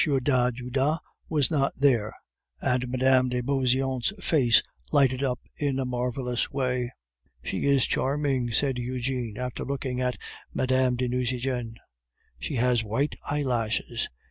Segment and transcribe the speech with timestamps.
[0.23, 0.97] d'Ajuda
[1.29, 2.11] was not there,
[2.59, 3.29] and Mme.
[3.29, 6.91] de Beauseant's face lighted up in a marvelous way.
[7.43, 10.17] "She is charming," said Eugene, after looking at
[10.55, 10.95] Mme.
[10.95, 11.75] de Nucingen.
[12.39, 14.09] "She has white eyelashes."